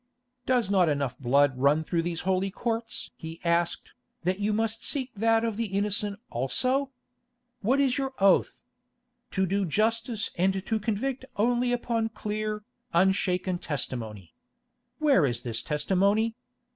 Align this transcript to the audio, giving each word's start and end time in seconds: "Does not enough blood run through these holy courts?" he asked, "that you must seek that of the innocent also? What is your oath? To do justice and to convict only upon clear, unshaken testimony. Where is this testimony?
"Does 0.47 0.71
not 0.71 0.89
enough 0.89 1.15
blood 1.19 1.59
run 1.59 1.83
through 1.83 2.01
these 2.01 2.21
holy 2.21 2.49
courts?" 2.49 3.11
he 3.17 3.39
asked, 3.43 3.93
"that 4.23 4.39
you 4.39 4.51
must 4.51 4.83
seek 4.83 5.13
that 5.13 5.43
of 5.43 5.57
the 5.57 5.67
innocent 5.67 6.17
also? 6.31 6.89
What 7.61 7.79
is 7.79 7.99
your 7.99 8.15
oath? 8.17 8.63
To 9.29 9.45
do 9.45 9.63
justice 9.63 10.31
and 10.35 10.65
to 10.65 10.79
convict 10.79 11.25
only 11.35 11.71
upon 11.71 12.09
clear, 12.09 12.63
unshaken 12.93 13.59
testimony. 13.59 14.33
Where 14.97 15.23
is 15.23 15.43
this 15.43 15.61
testimony? 15.61 16.33